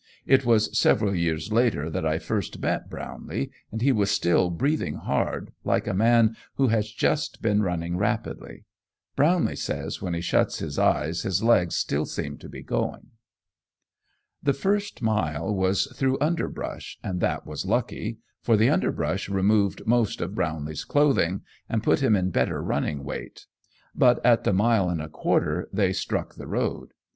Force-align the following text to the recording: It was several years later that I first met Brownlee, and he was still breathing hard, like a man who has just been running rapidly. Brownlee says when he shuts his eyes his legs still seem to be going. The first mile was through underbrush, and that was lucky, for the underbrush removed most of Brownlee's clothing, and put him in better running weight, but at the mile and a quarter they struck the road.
It 0.25 0.43
was 0.47 0.75
several 0.75 1.13
years 1.13 1.51
later 1.51 1.87
that 1.87 2.07
I 2.07 2.17
first 2.17 2.57
met 2.59 2.89
Brownlee, 2.89 3.51
and 3.71 3.83
he 3.83 3.91
was 3.91 4.09
still 4.09 4.49
breathing 4.49 4.95
hard, 4.95 5.51
like 5.63 5.85
a 5.85 5.93
man 5.93 6.35
who 6.55 6.69
has 6.69 6.91
just 6.91 7.39
been 7.43 7.61
running 7.61 7.97
rapidly. 7.97 8.63
Brownlee 9.15 9.55
says 9.57 10.01
when 10.01 10.15
he 10.15 10.21
shuts 10.21 10.57
his 10.57 10.79
eyes 10.79 11.21
his 11.21 11.43
legs 11.43 11.75
still 11.75 12.07
seem 12.07 12.39
to 12.39 12.49
be 12.49 12.63
going. 12.63 13.11
The 14.41 14.53
first 14.53 15.03
mile 15.03 15.53
was 15.53 15.85
through 15.95 16.17
underbrush, 16.19 16.97
and 17.03 17.19
that 17.21 17.45
was 17.45 17.67
lucky, 17.67 18.17
for 18.41 18.57
the 18.57 18.71
underbrush 18.71 19.29
removed 19.29 19.85
most 19.85 20.19
of 20.19 20.33
Brownlee's 20.33 20.83
clothing, 20.83 21.41
and 21.69 21.83
put 21.83 21.99
him 21.99 22.15
in 22.15 22.31
better 22.31 22.63
running 22.63 23.03
weight, 23.03 23.45
but 23.93 24.17
at 24.25 24.45
the 24.45 24.51
mile 24.53 24.89
and 24.89 24.99
a 24.99 25.09
quarter 25.09 25.69
they 25.71 25.93
struck 25.93 26.33
the 26.33 26.47
road. 26.47 26.93